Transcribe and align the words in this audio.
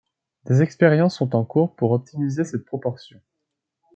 Des 0.45 0.63
expériences 0.63 1.15
sont 1.17 1.35
en 1.35 1.45
cours 1.45 1.75
pour 1.75 1.91
optimiser 1.91 2.43
cette 2.43 2.65
proportion. 2.65 3.21